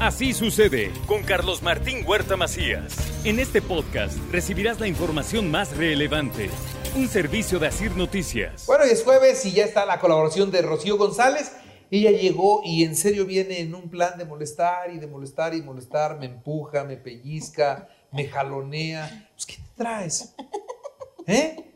[0.00, 2.94] Así sucede con Carlos Martín Huerta Macías.
[3.24, 6.50] En este podcast recibirás la información más relevante.
[6.94, 8.66] Un servicio de Asir Noticias.
[8.66, 11.52] Bueno, y es jueves y ya está la colaboración de Rocío González.
[11.90, 15.62] Ella llegó y en serio viene en un plan de molestar y de molestar y
[15.62, 16.18] molestar.
[16.18, 19.30] Me empuja, me pellizca, me jalonea.
[19.32, 20.34] Pues, ¿qué te traes?
[21.26, 21.72] ¿Eh?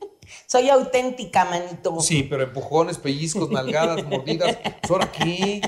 [0.47, 1.99] Soy auténtica, manito.
[2.01, 4.59] Sí, pero empujones, pellizcos, nalgadas, mordidas.
[4.63, 5.63] ¿Pues ¿Ahora qué?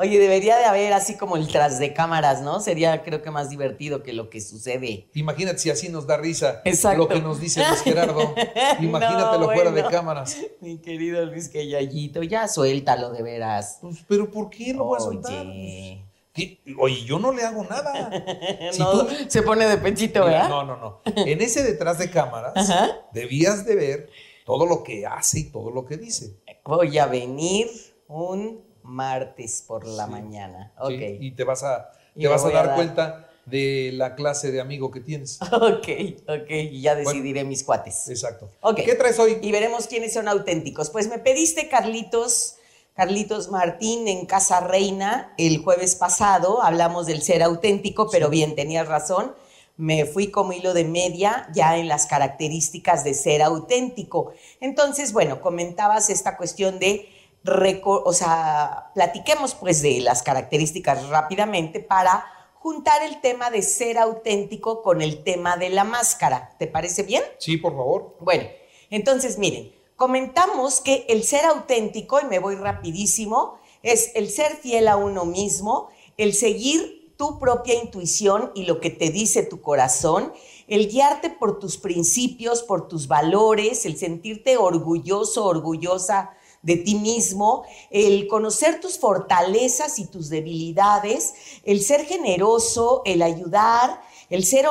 [0.00, 2.58] Oye, debería de haber así como el tras de cámaras, ¿no?
[2.60, 5.10] Sería creo que más divertido que lo que sucede.
[5.12, 6.96] Imagínate si así nos da risa Exacto.
[7.02, 8.34] lo que nos dice Luis Gerardo.
[8.80, 10.38] Imagínatelo No, fuera de cámaras.
[10.62, 13.76] Mi querido Luis Queyayito, ya suéltalo de veras.
[13.82, 15.46] Pues, pero ¿por qué lo voy a soltar?
[15.46, 16.06] Oye.
[16.32, 16.60] ¿Qué?
[16.78, 18.10] Oye, yo no le hago nada.
[18.72, 20.48] Si no, tú- se pone de pechito, ¿verdad?
[20.48, 21.00] no, no, no.
[21.04, 22.88] En ese detrás de cámaras Ajá.
[23.12, 24.10] debías de ver
[24.46, 26.38] todo lo que hace y todo lo que dice.
[26.64, 27.68] Voy a venir
[28.08, 30.10] un martes por la Sí.
[30.10, 30.72] mañana.
[30.88, 31.18] ¿sí?
[31.20, 35.00] Y te vas a, te vas a dar, cuenta de la clase de amigo que
[35.00, 35.38] tienes.
[35.52, 35.88] Ok,
[36.28, 36.50] ok.
[36.50, 38.08] Y ya decidiré mis cuates.
[38.08, 38.48] Exacto.
[38.60, 38.76] Ok.
[38.84, 39.38] ¿Qué traes hoy?
[39.42, 40.90] y veremos quiénes son auténticos.
[40.90, 42.56] Pues me pediste, Carlitos,
[42.94, 46.62] Carlitos Martín en Casa Reina el jueves pasado.
[46.62, 49.34] Hablamos del ser auténtico, pero bien, tenías razón.
[49.76, 54.32] Me fui como hilo de media ya en las características de ser auténtico.
[54.60, 57.08] Entonces, bueno, comentabas esta cuestión de,
[57.44, 62.24] o sea, platiquemos pues de las características rápidamente para
[62.54, 66.54] juntar el tema de ser auténtico con el tema de la máscara.
[66.58, 67.22] ¿Te parece bien?
[67.38, 68.16] Sí, por favor.
[68.20, 68.44] Bueno,
[68.90, 74.88] entonces miren, comentamos que el ser auténtico, y me voy rapidísimo, es el ser fiel
[74.88, 75.88] a uno mismo,
[76.18, 80.32] el seguir tu propia intuición y lo que te dice tu corazón,
[80.68, 86.30] el guiarte por tus principios, por tus valores, el sentirte orgulloso, orgullosa
[86.62, 94.02] de ti mismo, el conocer tus fortalezas y tus debilidades, el ser generoso, el ayudar,
[94.28, 94.66] el ser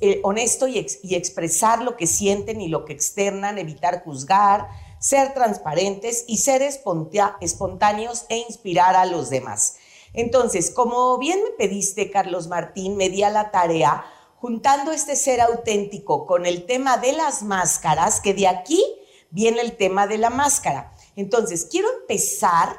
[0.00, 4.68] eh, honesto y, y expresar lo que sienten y lo que externan, evitar juzgar,
[4.98, 9.76] ser transparentes y ser espontáneos e inspirar a los demás.
[10.12, 14.04] Entonces, como bien me pediste, Carlos Martín, me di a la tarea
[14.40, 18.82] juntando este ser auténtico con el tema de las máscaras, que de aquí
[19.30, 20.92] viene el tema de la máscara.
[21.16, 22.78] Entonces, quiero empezar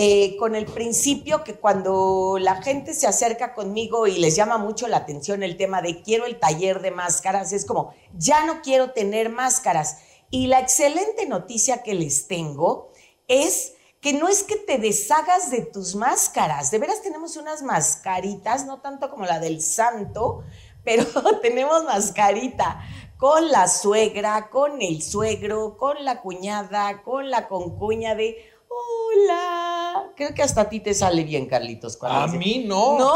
[0.00, 4.86] eh, con el principio que cuando la gente se acerca conmigo y les llama mucho
[4.86, 8.92] la atención el tema de quiero el taller de máscaras, es como, ya no quiero
[8.92, 9.98] tener máscaras.
[10.30, 12.92] Y la excelente noticia que les tengo
[13.26, 18.66] es que no es que te deshagas de tus máscaras, de veras tenemos unas mascaritas,
[18.66, 20.44] no tanto como la del santo,
[20.84, 21.04] pero
[21.42, 22.80] tenemos mascarita
[23.18, 28.36] con la suegra, con el suegro, con la cuñada, con la concuña de
[28.68, 30.12] hola.
[30.16, 31.96] Creo que hasta a ti te sale bien, Carlitos.
[31.96, 32.98] cuando A mí no.
[32.98, 33.14] ¿No?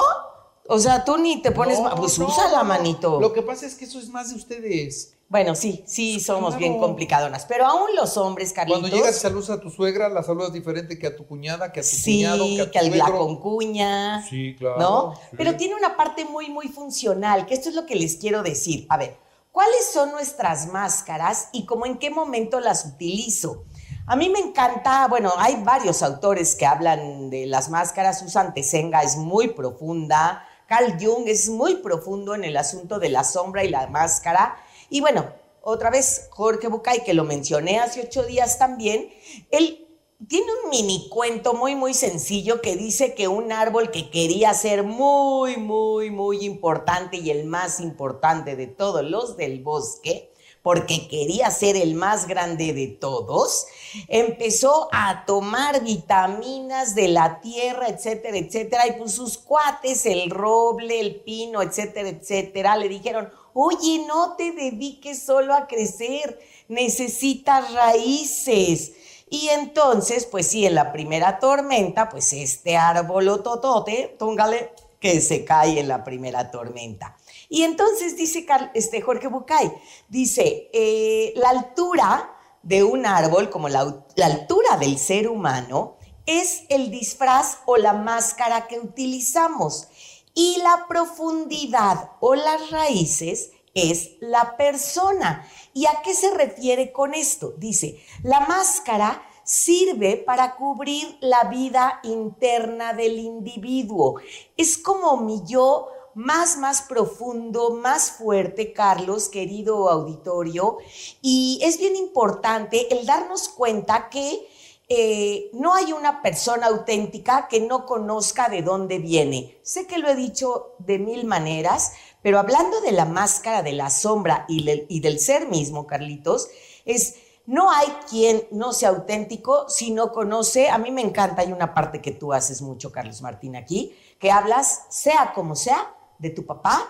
[0.68, 3.20] O sea, tú ni te pones, No, pues no, usa la manito.
[3.20, 5.14] Lo que pasa es que eso es más de ustedes.
[5.28, 6.58] Bueno, sí, sí, somos Claro.
[6.58, 8.80] bien complicadonas, pero aún los hombres, Carlitos.
[8.80, 11.80] Cuando llegas y saludas a tu suegra, la saludas diferente que a tu cuñada, que
[11.80, 14.26] a tu Sí, cuñado, que a tu que a la concuña.
[14.28, 14.78] Sí, claro.
[14.78, 15.14] ¿no?
[15.30, 15.36] sí.
[15.36, 18.84] Pero tiene una parte muy, muy funcional, que esto es lo que les quiero decir.
[18.90, 19.16] A ver,
[19.52, 23.64] ¿cuáles son nuestras máscaras y cómo en qué momento las utilizo?
[24.06, 28.18] A mí me encanta, bueno, hay varios autores que hablan de las máscaras.
[28.18, 33.22] Susan Tesenga es muy profunda, Carl Jung es muy profundo en el asunto de la
[33.22, 34.56] sombra y la máscara.
[34.90, 39.08] Y bueno, otra vez Jorge Bucay, que lo mencioné hace ocho días también,
[39.50, 39.81] él
[40.28, 44.84] tiene un mini cuento muy, muy sencillo que dice que un árbol que quería ser
[44.84, 50.30] muy, muy, muy importante y el más importante de todos los del bosque,
[50.62, 53.66] porque quería ser el más grande de todos,
[54.06, 61.00] empezó a tomar vitaminas de la tierra, etcétera, etcétera, y pues sus cuates, el roble,
[61.00, 68.92] el pino, etcétera, etcétera, le dijeron, oye, no te dediques solo a crecer, necesitas raíces.
[69.32, 75.42] Y entonces, pues sí, en la primera tormenta, pues este árbol totote, túngale, que se
[75.42, 77.16] cae en la primera tormenta.
[77.48, 79.72] Y entonces dice este Jorge Bucay,
[80.10, 85.96] dice, eh, la altura de un árbol, como la, la altura del ser humano,
[86.26, 89.88] es el disfraz o la máscara que utilizamos.
[90.34, 95.48] Y la profundidad o las raíces es la persona.
[95.72, 97.54] ¿Y a qué se refiere con esto?
[97.56, 104.20] Dice, la máscara sirve para cubrir la vida interna del individuo.
[104.56, 110.78] Es como mi yo más, más profundo, más fuerte, Carlos, querido auditorio.
[111.20, 114.46] Y es bien importante el darnos cuenta que
[114.94, 119.58] eh, no hay una persona auténtica que no conozca de dónde viene.
[119.62, 123.88] Sé que lo he dicho de mil maneras, pero hablando de la máscara, de la
[123.88, 126.48] sombra y, y del ser mismo, Carlitos,
[126.84, 127.14] es
[127.46, 130.68] no hay quien no sea auténtico si no conoce.
[130.68, 134.30] A mí me encanta, hay una parte que tú haces mucho, Carlos Martín, aquí, que
[134.30, 136.86] hablas, sea como sea, de tu papá,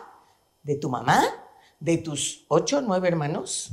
[0.64, 1.22] de tu mamá,
[1.78, 3.70] de tus ocho, nueve hermanos.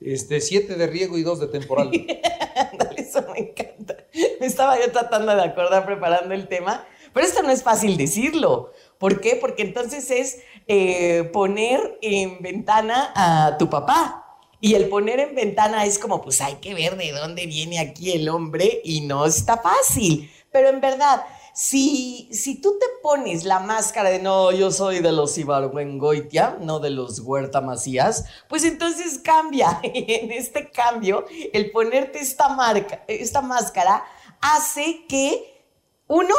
[0.00, 1.90] Este, siete de riego y dos de temporal.
[3.32, 3.96] Me encanta.
[4.40, 8.72] Me estaba yo tratando de acordar preparando el tema, pero esto no es fácil decirlo.
[8.98, 9.36] ¿Por qué?
[9.36, 14.22] Porque entonces es eh, poner en ventana a tu papá.
[14.60, 18.12] Y el poner en ventana es como, pues hay que ver de dónde viene aquí
[18.12, 20.30] el hombre y no está fácil.
[20.50, 21.22] Pero en verdad,
[21.56, 26.80] si, si tú te pones la máscara de no, yo soy de los Ibargüengoitia, no
[26.80, 29.80] de los Huerta Macías, pues entonces cambia.
[29.82, 31.24] en este cambio,
[31.54, 34.04] el ponerte esta, marca, esta máscara
[34.42, 35.64] hace que,
[36.08, 36.34] uno,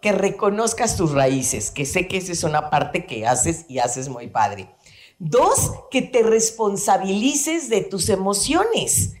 [0.00, 4.08] que reconozcas tus raíces, que sé que esa es una parte que haces y haces
[4.08, 4.74] muy padre.
[5.18, 9.16] Dos, que te responsabilices de tus emociones.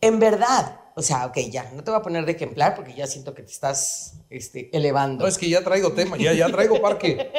[0.00, 3.06] En verdad, o sea, ok, ya, no te voy a poner de ejemplar porque ya
[3.06, 5.24] siento que te estás este, elevando.
[5.24, 7.30] No, es que ya traigo tema, ya, ya traigo parque,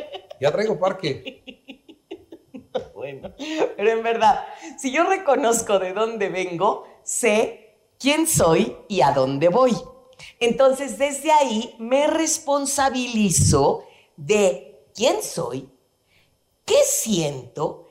[0.42, 1.44] ya traigo parque.
[2.96, 3.34] bueno,
[3.78, 4.46] pero en verdad,
[4.78, 9.74] si yo reconozco de dónde vengo, sé quién soy y a dónde voy.
[10.40, 13.86] Entonces, desde ahí me responsabilizo
[14.16, 15.70] de quién soy,
[16.66, 17.84] qué siento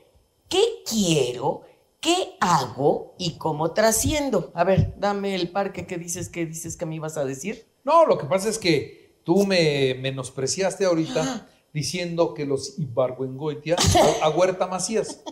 [0.53, 1.63] qué quiero,
[2.03, 4.51] qué hago y cómo trasciendo.
[4.55, 7.67] A ver, dame el parque que dices que dices que me ibas a decir.
[7.85, 13.77] No, lo que pasa es que tú me menospreciaste ahorita diciendo que los Ibargüengoitia
[14.23, 15.23] a, a Huerta Macías.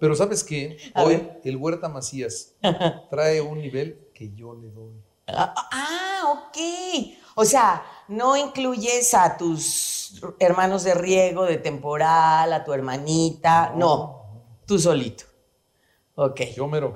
[0.00, 2.54] Pero sabes que hoy el Huerta Macías
[3.10, 4.94] trae un nivel que yo le doy.
[5.28, 6.58] Ah, ah, ok.
[7.36, 14.24] O sea, no incluyes a tus hermanos de riego, de temporal, a tu hermanita, no.
[14.66, 15.33] Tú solito.
[16.16, 16.40] Ok.
[16.56, 16.94] Yo mero.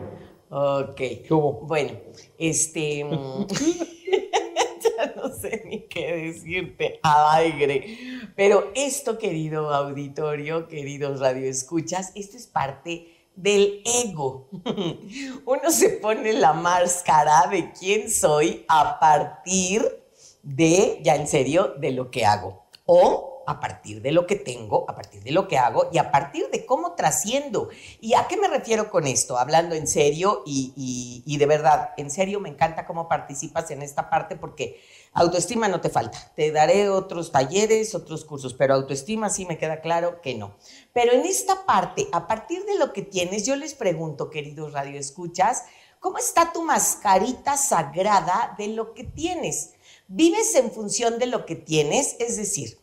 [0.51, 0.97] Ok.
[0.97, 1.53] ¿Qué hubo?
[1.67, 1.93] Bueno,
[2.39, 3.05] este.
[3.05, 3.47] Mm,
[4.99, 7.99] ya no sé ni qué decirte aire.
[8.37, 14.49] Pero esto, querido auditorio, queridos radioescuchas, esto es parte del ego.
[15.47, 19.85] Uno se pone la máscara de quién soy a partir
[20.43, 22.67] de, ya en serio, de lo que hago.
[22.87, 26.11] O a partir de lo que tengo, a partir de lo que hago y a
[26.11, 27.71] partir de cómo trasciendo.
[27.99, 29.39] ¿Y a qué me refiero con esto?
[29.39, 34.11] Hablando en serio y, y, de verdad, en serio me encanta cómo participas en esta
[34.11, 34.79] parte porque
[35.15, 36.31] autoestima no te falta.
[36.37, 40.55] Te daré otros talleres, otros cursos, pero autoestima sí me queda claro que no.
[40.93, 45.65] Pero en esta parte, a partir de lo que tienes, yo les pregunto, queridos radioescuchas,
[46.01, 49.71] ¿cómo está tu mascarita sagrada de lo que tienes?
[50.07, 52.17] ¿Vives en función de lo que tienes?
[52.19, 52.78] Es decir,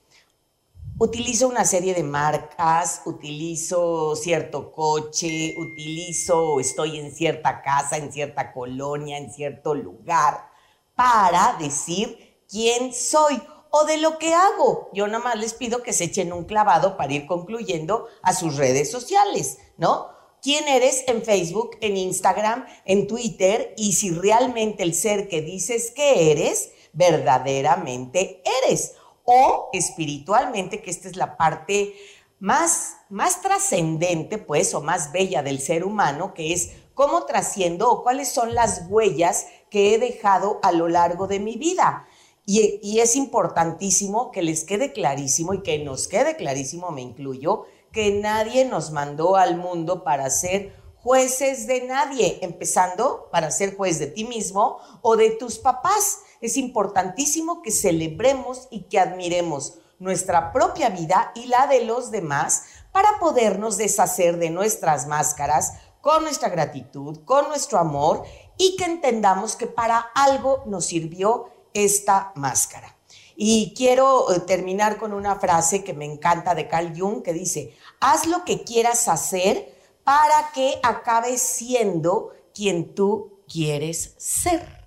[0.98, 8.54] utilizo una serie de marcas, utilizo cierto coche, utilizo, estoy en cierta casa, en cierta
[8.54, 10.50] colonia, en cierto lugar,
[10.96, 14.90] para decir quién soy o de lo que hago.
[14.94, 18.56] Yo nada más les pido que se echen un clavado para ir concluyendo a sus
[18.56, 20.08] redes sociales, ¿no?
[20.42, 23.74] ¿Quién eres en Facebook, en Instagram, en Twitter?
[23.78, 28.94] Y si realmente el ser que dices que eres, verdaderamente eres
[29.26, 31.96] o espiritualmente, que esta es la parte
[32.40, 38.04] más, más trascendente, pues, o más bella del ser humano, que es cómo trasciendo o
[38.04, 42.08] cuáles son las huellas que he dejado a lo largo de mi vida.
[42.46, 47.66] Y, y, es importantísimo que les quede clarísimo y que nos quede clarísimo, me incluyo,
[47.92, 53.98] que nadie nos mandó al mundo para ser jueces de nadie, empezando para ser juez
[53.98, 60.52] de ti mismo o de tus papás es importantísimo que celebremos y que admiremos nuestra
[60.52, 66.50] propia vida y la de los demás para podernos deshacer de nuestras máscaras con nuestra
[66.50, 68.24] gratitud, con nuestro amor
[68.58, 72.96] y que entendamos que para algo nos sirvió esta máscara.
[73.36, 77.76] Y quiero eh, terminar con una frase que me encanta de Carl Jung que dice,
[78.00, 79.74] haz lo que quieras hacer
[80.04, 84.85] para que acabes siendo quien tú quieres ser.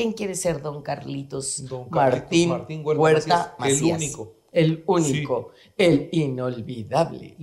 [0.00, 4.34] ¿Quién quiere ser don Carlitos, don Martín, Huerta, Macías, El único.
[4.50, 7.36] El único, el inolvidable,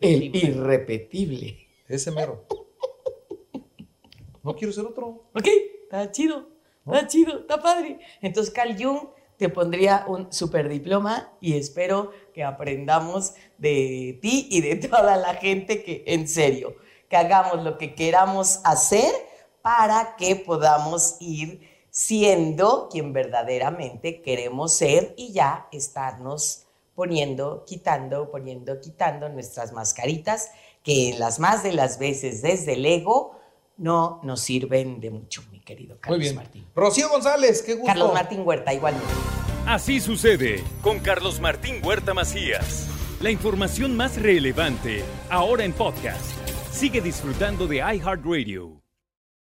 [0.00, 1.66] el irrepetible.
[1.88, 2.44] Ese mero.
[4.44, 5.24] No quiero ser otro.
[5.34, 5.48] Ok,
[5.82, 6.46] está chido,
[6.86, 7.98] está chido, está padre.
[8.22, 14.60] Entonces Carl Jung te pondría un super diploma y espero que aprendamos de ti y
[14.60, 16.76] de toda la gente que en serio,
[17.08, 19.12] que hagamos lo que queramos hacer
[19.62, 28.80] para que podamos ir siendo quien verdaderamente queremos ser y ya estarnos poniendo, quitando, poniendo,
[28.80, 30.50] quitando nuestras mascaritas,
[30.82, 33.38] que en las más de las veces desde el ego
[33.76, 36.34] no nos sirven de mucho, mi querido Carlos Muy bien.
[36.34, 36.66] Martín.
[36.74, 37.86] Rocío González, qué gusto.
[37.86, 39.14] Carlos Martín Huerta, igualmente.
[39.64, 42.88] Así sucede con Carlos Martín Huerta Macías.
[43.20, 46.26] La información más relevante ahora en podcast.
[46.72, 48.83] Sigue disfrutando de iHeartRadio.